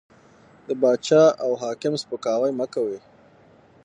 د 0.67 0.69
باچا 0.81 1.23
او 1.43 1.51
حاکم 1.61 1.93
سپکاوی 2.01 2.51
مه 2.59 2.65
کوئ! 2.73 2.97